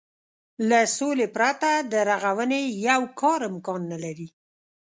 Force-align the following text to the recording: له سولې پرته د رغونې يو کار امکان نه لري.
له 0.69 0.79
سولې 0.97 1.27
پرته 1.35 1.69
د 1.91 1.93
رغونې 2.09 2.61
يو 2.87 3.01
کار 3.19 3.39
امکان 3.51 3.81
نه 3.91 3.97
لري. 4.03 4.27